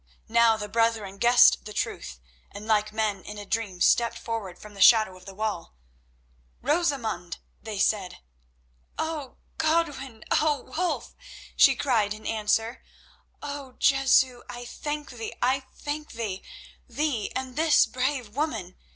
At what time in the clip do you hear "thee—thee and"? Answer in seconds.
16.13-17.55